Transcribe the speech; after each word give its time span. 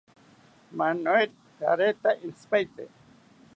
Manuel 0.77 1.29
rareta 1.59 2.09
intzipaete 2.25 2.83